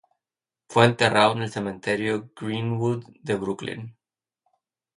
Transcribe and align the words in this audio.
Fue 0.67 0.85
enterrado 0.85 1.33
en 1.33 1.43
el 1.43 1.51
Cementerio 1.51 2.31
Green-Wood 2.35 3.05
de 3.21 3.35
Brooklyn. 3.35 3.95